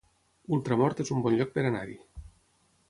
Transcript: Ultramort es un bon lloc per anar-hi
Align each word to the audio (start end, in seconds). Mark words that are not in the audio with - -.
Ultramort 0.57 1.03
es 1.05 1.13
un 1.17 1.21
bon 1.27 1.37
lloc 1.41 1.55
per 1.59 1.67
anar-hi 1.73 1.99